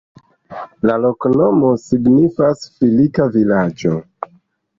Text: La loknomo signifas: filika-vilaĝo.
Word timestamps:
La 0.89 0.95
loknomo 1.03 1.69
signifas: 1.89 2.65
filika-vilaĝo. 2.81 3.95